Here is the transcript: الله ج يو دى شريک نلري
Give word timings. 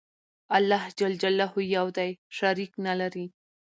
الله 0.57 0.83
ج 0.97 1.01
يو 1.75 1.85
دى 1.97 2.09
شريک 2.37 2.71
نلري 2.85 3.25